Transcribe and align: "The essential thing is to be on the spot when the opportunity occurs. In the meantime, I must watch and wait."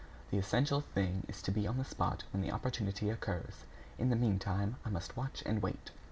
"The 0.31 0.39
essential 0.39 0.81
thing 0.81 1.27
is 1.27 1.43
to 1.43 1.51
be 1.51 1.67
on 1.67 1.77
the 1.77 1.85
spot 1.85 2.23
when 2.33 2.41
the 2.41 2.51
opportunity 2.51 3.11
occurs. 3.11 3.65
In 3.99 4.09
the 4.09 4.15
meantime, 4.15 4.77
I 4.83 4.89
must 4.89 5.15
watch 5.15 5.43
and 5.45 5.61
wait." 5.61 5.91